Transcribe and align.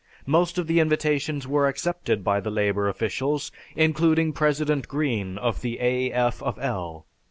Most 0.25 0.57
of 0.57 0.65
the 0.65 0.79
invitations 0.79 1.47
were 1.47 1.67
accepted 1.67 2.23
by 2.23 2.39
the 2.39 2.49
labor 2.49 2.89
officials, 2.89 3.51
including 3.75 4.33
President 4.33 4.87
Green 4.87 5.37
of 5.37 5.61
the 5.61 5.79
A. 5.79 6.11
F. 6.11 6.41
of 6.41 6.57
L. 6.57 7.05